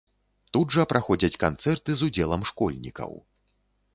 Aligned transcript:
Тут 0.55 0.71
жа 0.75 0.85
праходзяць 0.93 1.39
канцэрты 1.43 1.91
з 1.99 2.09
удзелам 2.09 2.41
школьнікаў. 2.53 3.11